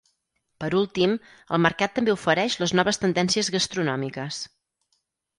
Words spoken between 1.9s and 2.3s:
també